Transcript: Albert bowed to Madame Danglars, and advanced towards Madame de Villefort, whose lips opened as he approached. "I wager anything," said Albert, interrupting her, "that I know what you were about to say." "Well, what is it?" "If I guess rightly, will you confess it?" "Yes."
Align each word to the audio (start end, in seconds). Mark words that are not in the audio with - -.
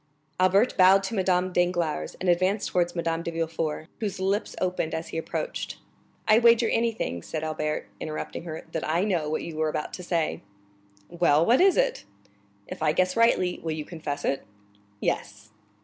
Albert 0.39 0.75
bowed 0.77 1.03
to 1.03 1.13
Madame 1.13 1.53
Danglars, 1.53 2.15
and 2.19 2.27
advanced 2.27 2.69
towards 2.69 2.95
Madame 2.95 3.21
de 3.21 3.29
Villefort, 3.29 3.87
whose 3.99 4.19
lips 4.19 4.55
opened 4.59 4.95
as 4.95 5.09
he 5.09 5.17
approached. 5.19 5.77
"I 6.27 6.39
wager 6.39 6.67
anything," 6.67 7.21
said 7.21 7.43
Albert, 7.43 7.87
interrupting 7.99 8.43
her, 8.45 8.65
"that 8.71 8.83
I 8.89 9.03
know 9.03 9.29
what 9.29 9.43
you 9.43 9.57
were 9.57 9.69
about 9.69 9.93
to 9.93 10.01
say." 10.01 10.41
"Well, 11.07 11.45
what 11.45 11.61
is 11.61 11.77
it?" 11.77 12.05
"If 12.65 12.81
I 12.81 12.93
guess 12.93 13.15
rightly, 13.15 13.59
will 13.61 13.73
you 13.73 13.85
confess 13.85 14.25
it?" 14.25 14.43
"Yes." 14.99 15.51